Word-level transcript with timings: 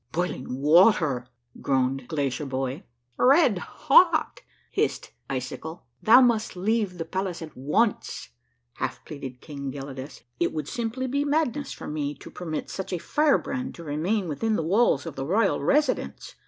"Boiling 0.11 0.57
water!" 0.57 1.27
groaned 1.61 2.07
Glacierbhoy." 2.09 2.81
Red 3.17 3.59
hot!" 3.59 4.39
hissed 4.71 5.11
Icikul. 5.29 5.81
'■'•Thou 6.03 6.25
must 6.25 6.55
leave 6.55 6.97
the 6.97 7.05
palace 7.05 7.39
at 7.43 7.55
once," 7.55 8.29
half 8.77 9.05
pleaded 9.05 9.41
King 9.41 9.71
Gelidus. 9.71 10.23
"It 10.39 10.53
would 10.53 10.67
simply 10.67 11.07
he 11.07 11.23
madness 11.23 11.71
for 11.71 11.85
me 11.87 12.15
to 12.15 12.31
permit 12.31 12.71
such 12.71 12.91
a 12.91 12.97
firehrand 12.97 13.75
to 13.75 13.83
remain 13.83 14.27
within 14.27 14.55
the 14.55 14.63
walls 14.63 15.05
of 15.05 15.15
the 15.15 15.23
royal 15.27 15.61
residence. 15.63 16.33